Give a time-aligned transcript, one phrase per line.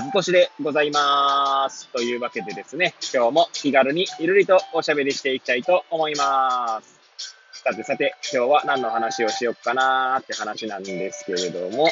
[0.00, 1.88] 和俊でございます。
[1.88, 7.00] というわけでですね、今日も気軽にゆるりとおしゃべりしていきたいと思います。
[7.64, 11.90] さてさて、今日は何の話をしよっかなーって話なんですけれども、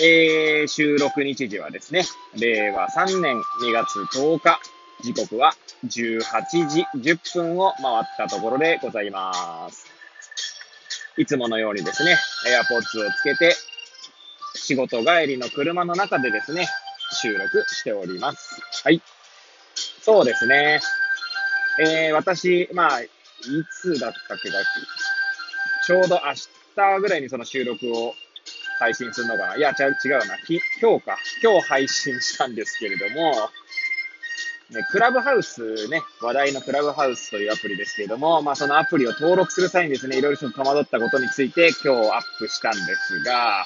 [0.00, 2.04] えー、収録日時はですね、
[2.38, 4.60] 令和3年2月10日、
[5.02, 5.52] 時刻は
[5.84, 6.20] 18
[6.68, 9.86] 時10分を回ったところでございます。
[11.16, 13.56] いつものようにですね、AirPods をつけて、
[14.66, 16.66] 仕事帰りの車の中でですね、
[17.12, 18.60] 収録しております。
[18.82, 19.00] はい。
[20.02, 20.80] そうですね。
[21.78, 23.08] えー、私、まあ、い
[23.80, 24.56] つだったっけか、
[25.86, 26.32] ちょうど明
[26.96, 28.12] 日ぐらいにその収録を
[28.80, 29.56] 配信するのかな。
[29.56, 30.36] いや、違う、違うな。
[30.38, 31.16] き今日か。
[31.44, 33.34] 今日配信したんですけれども、
[34.70, 43.64] ね、クラブハウスね、話題のクラブハウスというアプリですけれども、まあそのアプリを登録する際にですね、いろいろと戸惑ったことについて今日アップしたんですが、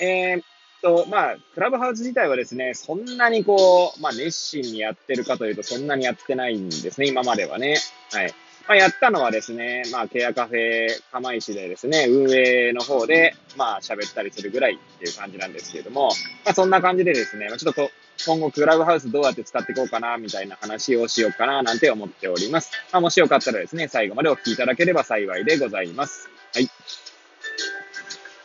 [0.00, 0.42] えー、っ
[0.82, 7.76] と、まあ、クラブハウス自体はですね、そんなにこう、まあ、熱心にやってるかというと、そんなにやってないんですね、今まではね。
[8.12, 8.34] はい。
[8.66, 16.08] まあ、やったのはですね、まあ、ケアカフェ釜石でですね、運営の方で、まあ、喋ったりするぐらいっていう感じなんですけれども、
[16.44, 17.90] まあ、そんな感じでですね、まちょっと
[18.26, 22.70] 今後クラブハウスどうやって使っていこうかな、みたいな話をしようかな、なんて思っております。
[22.92, 26.28] まあ、もしよかったらですね、最後までお聞きいただければ幸いでございます。
[26.54, 26.68] はい。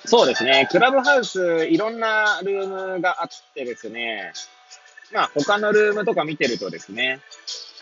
[0.05, 0.67] そうですね。
[0.71, 4.33] クラブハウス、いろんなルームがあってですね、
[5.13, 7.21] まあ他のルームとか見てるとですね、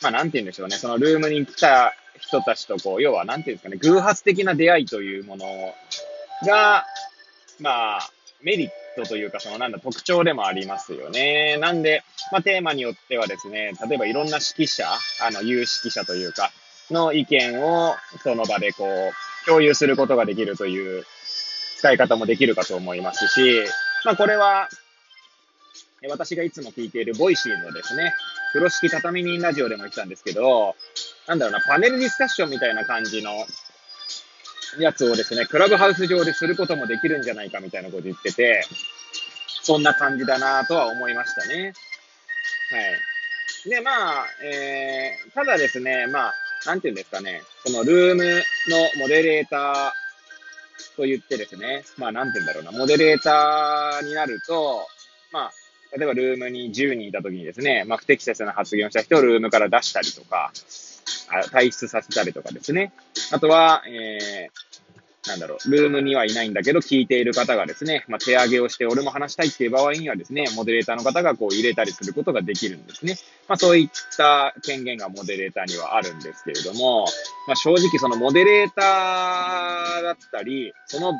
[0.02, 5.46] まあなんて言うんでしょうね、そのルームに来た人たちとこう、要はなんて言うんですかね、偶発的な出会いというもの
[6.46, 6.86] が、
[7.60, 8.10] まあ、
[8.42, 11.58] メリットというか、そのなんだ、特徴でもありますよね。
[11.58, 14.88] なんで、まあテーマによってはですね、例えばいろんな指揮者、
[15.22, 16.52] あの、有識者というか、
[16.92, 21.06] の意見をその場でこう、共有することができるという
[21.84, 23.62] 使い方もできるかと思いますし、
[24.06, 24.70] まあこれは、
[26.10, 28.14] 私がいつも聞いている Voicy のですね、
[28.54, 30.76] 風呂敷畳み人ラジオでも言ってたんですけど、
[31.28, 33.32] なんだろうな、パネルディスカッションみたいな感じの
[34.80, 38.64] やつをですね、クラブハウス上ですることもできるんじゃないかみたいなこと言ってて、
[39.64, 41.74] そんな感じだなとは思いましたね。
[42.72, 43.70] はい。
[43.70, 46.34] で、まあ、えー、ただですね、まあ、
[46.66, 48.24] なんていうんですかね、このルーム
[48.70, 50.03] のモデレーター、
[50.96, 54.88] と言ってですね、まあなんて言うんだろうな、モデレーターになると、
[55.32, 55.52] まあ、
[55.96, 60.52] 例えばルームに10人いた時にですね、まあ不適切な発言をした人をルームから出したりとか、
[61.52, 62.94] 退出させたりとかですね。
[63.32, 64.73] あとは、えー、
[65.28, 73.18] なんだろう、ルームにはいないんだけど、聞いている方がですね、まあ、手上げをして、俺も話したいっていう場合にはですね、モデレーターの方がこう入れたりすることができるんですね。
[73.48, 77.06] まあ、そういった権限がモデレーターにはあるんですけれども、
[77.48, 81.14] まあ、正直そのモデレーターだったり、その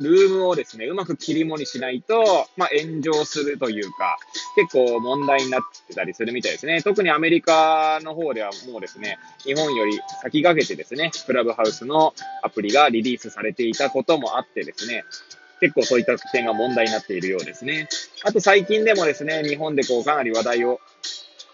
[0.00, 4.18] ルームをですね、うまく切り盛りしないと、まあ、炎上するというか、
[4.56, 6.82] 結構問題になってたりするみたいですね。
[6.82, 15.04] 特にアメリカの方ではもうですね、日本より先駆けてですね、クラブハウスのアプリがリリースされていたこともあってですね、
[15.60, 17.88] 結構そういった点が問題になっているようですね。
[18.24, 20.80] あと最近でもですね、日本でこうかなり話題を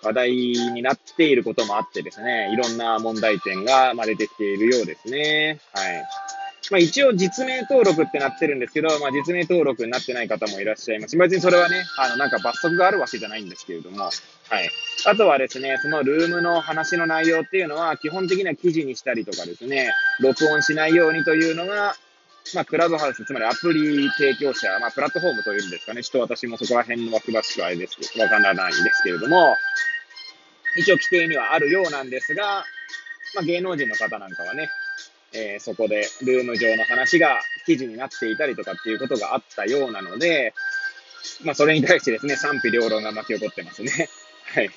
[0.02, 5.60] 話題になっていることもあってですね、いろんな問題点がま出てきているようですね。
[5.72, 6.04] はい。
[6.72, 11.18] まあ一応実名登録ってなってるんですけど、まあ実名登録になってない方もいらっしゃいます。
[11.18, 14.70] 別にそれはね、あのなんか罰則があるわけじゃないんですけれども、はい。
[15.04, 21.94] あとはですね、そのルームの話の内容っていうのは基本的には記事にしたりとかですね、録音しないようにというのが、
[22.54, 26.02] まあ、クラブハウス、つまりアプリ提供者、まあ、プラットフォームというんですかね。
[26.02, 29.56] ちょっと私もそこら辺は詳しくあれです、わからないんですけれども、
[30.76, 32.64] 一応規定にはあるようなんですが、
[33.34, 34.68] まあ、芸能人の方なんかはね、
[35.34, 40.54] えー、そこでルーム上の話が記事になっていたりとかっていうことがあったようなので、
[41.44, 44.08] まあ、それに対してですね、賛否両論が巻き起こってますね。
[44.54, 44.70] はい。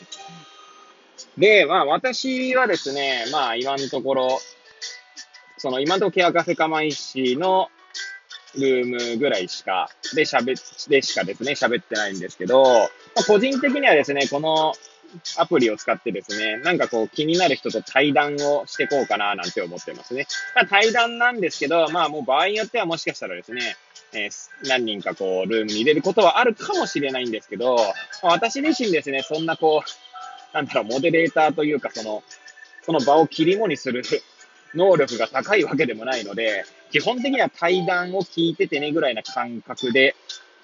[1.37, 4.39] で、まあ、私はですね、まあ、今のところ、
[5.57, 7.69] その、今のところケアカフェ釜石の
[8.55, 10.55] ルームぐらいしか、で喋、
[10.89, 14.73] でしかですね、喋ってないんですけど、まあ、個人的にはですね、この
[15.37, 20.27] アプリを使ってですね、なんかこう気になる人と対談をしてこうかななんて思ってますね。
[20.55, 23.75] まあ対談なんですけど、まあもう場合によってはもしかしたらですね、
[24.13, 27.75] えー、何人かこうルームに入れることはあるかもしれないんですけど、
[28.23, 32.23] まあ、私自身ですね、そんなこう、なんだろう、モデレーターというか、その、
[32.83, 34.03] その場を切り盛りする
[34.73, 40.15] 能力が高いわけでもないので、基本的には対談を聞いててねぐらいな感覚で、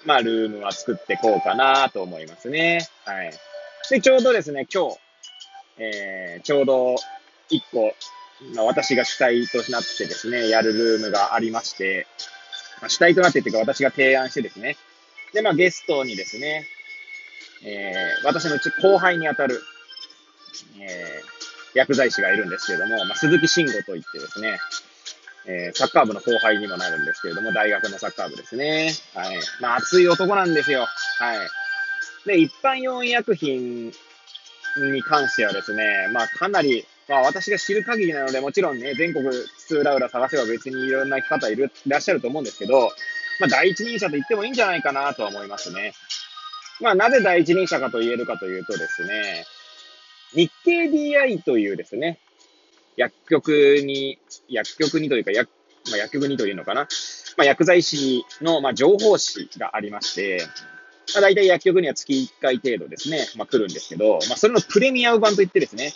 [0.04, 2.88] まあ、ルームは作ってこうかなと思いますね。
[3.04, 3.32] はい。
[3.90, 4.98] で、ちょうどですね、今日、
[5.78, 6.96] えー、ちょうど
[7.48, 7.94] 一個、
[8.54, 12.06] まあ、私が主体となってですね、やるルームがありまして、
[12.80, 14.76] まあ、主体となってっていうか私が提案してですね、
[15.32, 16.66] で、まあゲストにですね、
[17.64, 19.62] えー、私のうち後輩にあたる、
[20.80, 24.58] えー、薬剤師がいるんですけれども、まあ、鈴木慎吾といってですね、
[25.46, 28.92] えー、サッカー部の後輩にもなるんですけれども、大学のサッカー部ですね。
[29.14, 29.36] はい。
[29.60, 30.86] まあ、熱い男なんですよ。
[31.18, 31.38] はい。
[32.26, 33.92] で、一般用医薬品
[34.76, 42.90] に関してはですね、まあ、かなり、まあ、私が知る限りなので、もちろんね、全国津々浦々探せば別にいろんな方いる、いらっしゃると思うんですけど、
[43.40, 45.94] まあ、第一人者と言ってもいいんじゃないかなとは思いますね。
[46.80, 49.44] まあ、なぜ第一人者かと言えるかというとですね、
[50.34, 52.18] 日経 DI というですね、
[52.96, 53.50] 薬局
[53.84, 54.18] に、
[54.48, 55.50] 薬局にというか、薬、
[55.90, 56.88] まあ、薬局にというのかな。
[57.36, 60.46] まあ、薬剤師の、まあ、情報誌がありまして、
[61.14, 65.92] まあ、大体薬局には月1回程度ですね、まあ、来るんですけど、まあ、それのプレミアム版といってですね、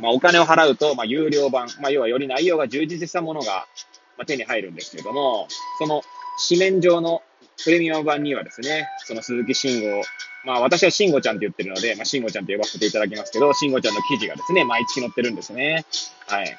[0.00, 3.66] まあ、お金を払うと、まあ、有料版、まあ、要はより内容が充実したものが、
[4.16, 5.48] まあ、手に入るんですけれども、
[5.78, 6.02] その
[6.48, 7.22] 紙面上の
[7.62, 10.02] プレミアム版にはですね、その鈴木慎吾、
[10.44, 15.84] まあ私は慎吾ちゃんって言ってるので、まあ慎吾ちゃんと呼ばせていただきますけど、慎吾ちゃんの記事がですね、毎月載ってるんですね。
[16.26, 16.58] はい。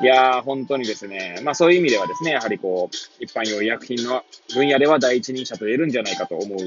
[0.00, 6.58] いやー、本当にですね、まあそういう意味ではですね、やはりこう、一般用医薬品の分野では第一人者と言えるんじゃないかと思う、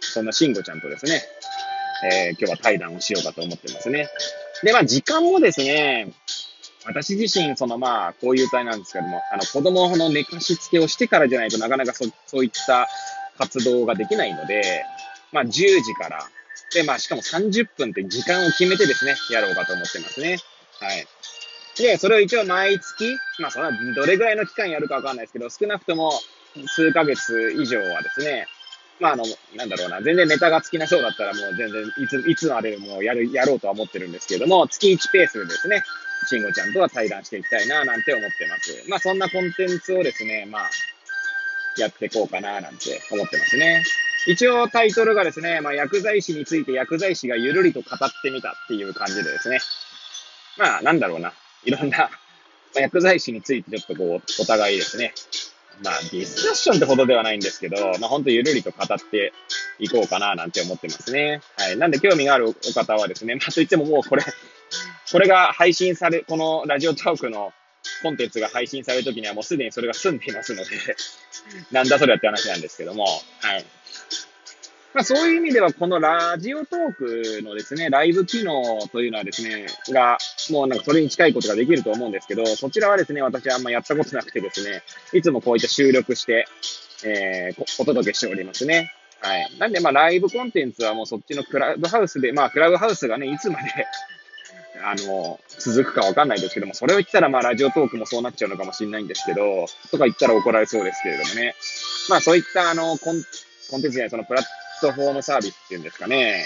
[0.00, 1.22] そんな慎吾ちゃんとですね、
[2.12, 4.08] えー、今日は対談をしようかと思ってますね。
[4.62, 6.12] で、まあ時間もですね、
[6.86, 12.88] 私自身、そのまあ、こういう体なんですけども、あの、子供の寝かしつけをしてからじゃないとなかなかそそういった
[13.38, 14.84] 活動ができないので、
[15.32, 16.26] まあ、10時から、
[16.72, 20.38] で、まあ、しかも30分って時間を決めてですね、やろうかと思ってますね。
[20.80, 21.06] はい。
[21.82, 26.12] で、それを一応毎月、まあ、それはどれぐらいの期間やるかわかんないですけど、少なくとも
[26.66, 28.46] 数ヶ月以上はですね、
[29.00, 29.24] まあ、あの、
[29.56, 35.82] なんだろうな、全然ネタが尽きなそうだったらもう全然いつ、いつまでもやる、やろうとは思ってるんですけれども、月1ペースでですね、
[36.26, 38.84] 慎吾ちゃんとは対談していきたいな、なんて思ってます。
[38.88, 40.70] まあ、そんなコンテンツをですね、まあ、
[41.78, 43.82] やっていこうかな、なんて思ってますね。
[44.26, 49.60] 一応タイトルがですね、まあ、薬剤師について薬剤師がゆるりと語ってみたっていう感じでですね。
[50.58, 51.32] まあ、なんだろうな。
[51.64, 52.04] いろんな、ま
[52.76, 55.12] あ、薬剤師についてちょっとこう、お互いですね。
[55.82, 59.32] まあ、ディスカッションってほどではないんですけど、まあ、ほんとゆるりと語って
[59.78, 61.40] いこうかな、なんて思ってますね。
[61.56, 61.76] はい。
[61.76, 64.24] なんで興味があるお方はですね、まあ、といってももうこれ、
[65.10, 67.52] これが配信され、このラジオトークの
[68.02, 70.70] コンテンツが配信されるときにはもうすでにそれが済んでいますので
[71.70, 73.64] なんだそれって話なんですけども、はい。
[74.92, 80.18] まあそういう意味ではこのラジオトークのですね、ライブ機能というのはですね、が、
[80.50, 84.82] もうなんかそれに近いことができると思うんですけど、そちらはですね、私はあんまやったことなくてですね、
[85.12, 86.46] いつもこういった収録して、
[87.04, 88.92] えー、お届けしておりますね。
[89.20, 89.50] はい。
[89.58, 93.86] なんで、まあ、ライブコンテンツはもうそっちのクラブハウスで、まあ、クラブハウスがね、いつまで
[94.82, 101.54] あの、続くかわかんないですけども、それを言ったら、まあ、ラジオトークもそうなっちゃうのかもしれないんですけど、とか言ったら怒られそうですけれどもね。
[102.08, 103.22] まあ、そういった、あの、コン
[103.70, 104.44] コンテンツじゃない、そのプラッ
[104.80, 106.44] トフォームサービスっていうんですかね。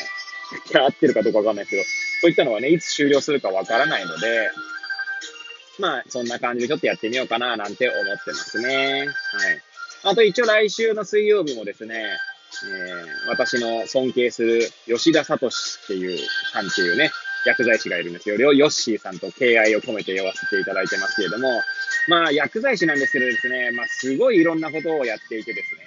[0.74, 1.82] 合ってるかどうかわかんないですけど、
[2.22, 4.50] そういったのはね、いつ終了するかわからないので、
[5.78, 8.98] まあ、そんな感じでちょっとやってみようかな、なんて思ってますね。
[8.98, 9.08] はい。
[10.04, 12.04] あと一応来週の水曜日もですね、
[12.62, 15.50] えー、私の尊敬する吉田聡っ
[15.86, 16.18] ていう
[16.52, 17.10] さんっていうね、
[17.46, 18.36] 薬剤師がいるんですよ。
[18.36, 21.48] ヨッシーさんと敬愛を込めて呼ばせていただいてますけれども、
[22.08, 25.82] まあ、薬剤師なんですけどですね、まあ、すごいいろんなことをやっていてですね、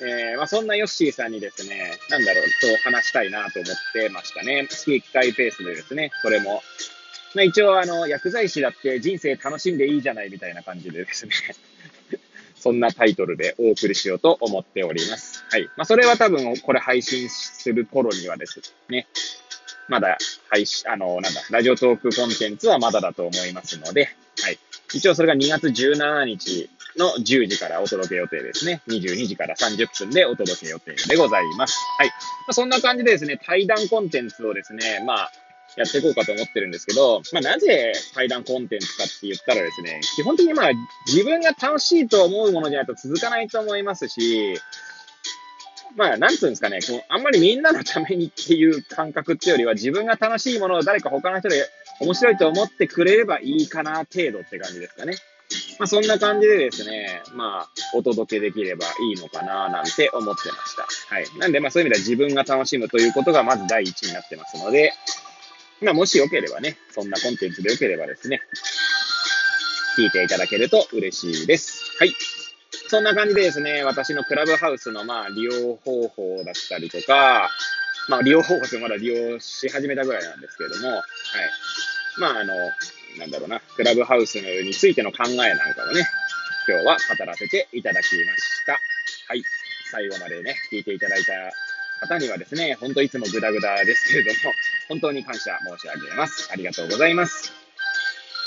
[0.00, 4.66] えー、まあ、そんなヨッシーさんにですね、なんだろう、と話したいなと思ってましたね。
[4.68, 6.62] 月1回ペースでですね、それも。
[7.34, 11.32] まあ、一応、あの、薬剤師だって人生楽しんでいいじゃないみたいな感じでですね
[12.56, 15.44] そんなタイトルでお送りしようと思っております。
[15.50, 15.64] はい。
[15.76, 19.06] まあ、それは多分、これ配信する頃にはですね、
[19.88, 20.16] まだ
[20.48, 24.08] 配信、あの、なんだ、ラジオトークコンテンツはまだだと思いますので、
[24.40, 24.58] はい。
[24.94, 28.82] 一応それが2月17日の10時からお届け予定ですね。
[28.88, 31.76] 22時から30分でお届け予定でございます。
[31.98, 32.08] はい。
[32.08, 32.14] ま
[32.50, 35.32] あ、そんな感じでですね、対談コンテンツをですね、まあ、
[35.76, 40.70] やっていこうかと思ってるんですけど、まあ、なぜ対談コンテンツかって言ったらですね、基本的にまあ、
[41.06, 44.56] 自分が楽しいと思うものじゃないと続かないと思いますし、
[45.96, 51.64] まあ、なんつうんですかね、こうあんまりみんなのためにっていう感覚っていうよりは、自分が楽しいものを誰か他の人で
[52.00, 55.14] 面白いと思ってくれればいいかな程度って感じですかね。
[55.78, 61.14] まあ、そんな感じでですね、まあ、お届けできればいいのかななんて思ってました。
[61.14, 61.26] はい。
[61.38, 64.92] なんで、まあそういう意味では自分が楽しむということがまず第一になってますので、
[65.82, 68.40] まあ、もしよければね、そんなコンテンツでよければですね、
[69.98, 71.96] 聞いていただけると嬉しいです。
[71.98, 72.12] はい。
[72.88, 77.50] そんな感じでですね、私のクラブハウスのまあ利用方法だったりとか、
[78.08, 81.02] まあ利用方法ってまだ利用し始めたぐらいなんですけれども、はい。
[82.18, 82.54] まああの、
[83.18, 86.06] なんだろうな、クラブハウスについての考えなんかをね、
[86.68, 88.72] 今日は語らせていただきました。
[89.28, 89.42] はい。
[89.90, 91.32] 最後までね、聞いていただいた
[92.06, 94.54] 方にはですね、ほんといつもグダグダですけれども、
[94.88, 96.48] 本当に感謝申し上げます。
[96.50, 97.52] ありがとうございます。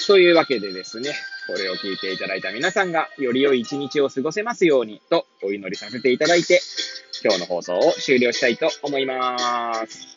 [0.07, 1.13] というわけでですね、
[1.47, 6.61] これを聞いていただいた皆さんが、より良い一日を過ごせますようにとお祈りさせていただいて、
[7.23, 10.16] 今日の放送を終了したいと思います。